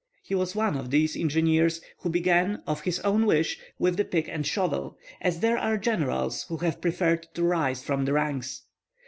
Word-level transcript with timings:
He 0.23 0.33
was 0.33 0.55
one 0.55 0.75
of 0.75 0.89
these 0.89 1.15
engineers 1.15 1.79
who 1.99 2.09
began 2.09 2.63
of 2.65 2.81
his 2.81 2.99
own 3.01 3.27
wish 3.27 3.59
with 3.77 3.97
the 3.97 4.03
pick 4.03 4.27
and 4.27 4.43
shovel, 4.47 4.97
as 5.21 5.41
there 5.41 5.59
are 5.59 5.77
generals 5.77 6.41
who 6.49 6.57
have 6.57 6.81
preferred 6.81 7.27
to 7.35 7.43
rise 7.43 7.83
from 7.83 8.05
the 8.05 8.13
ranks. 8.13 8.63